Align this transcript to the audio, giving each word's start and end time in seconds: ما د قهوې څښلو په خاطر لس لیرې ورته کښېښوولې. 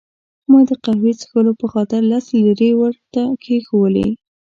ما 0.49 0.59
د 0.69 0.71
قهوې 0.83 1.13
څښلو 1.19 1.53
په 1.61 1.65
خاطر 1.73 2.01
لس 2.11 2.25
لیرې 2.43 2.71
ورته 2.81 3.21
کښېښوولې. 3.41 4.07